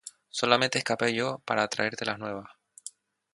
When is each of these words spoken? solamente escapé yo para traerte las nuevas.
solamente 0.31 0.79
escapé 0.79 1.13
yo 1.13 1.43
para 1.45 1.67
traerte 1.67 2.05
las 2.05 2.17
nuevas. 2.17 2.49